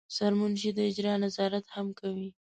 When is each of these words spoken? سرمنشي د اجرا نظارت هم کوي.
سرمنشي 0.17 0.71
د 0.75 0.79
اجرا 0.89 1.13
نظارت 1.23 1.65
هم 1.75 1.87
کوي. 1.99 2.29